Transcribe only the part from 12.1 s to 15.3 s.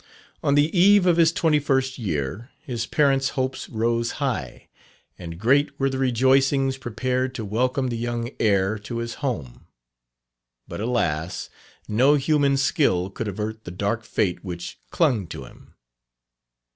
human skill could avert the dark fate which clung